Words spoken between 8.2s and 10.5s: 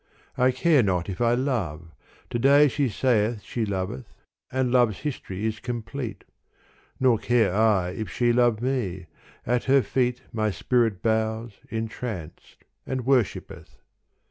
love me: at her feet My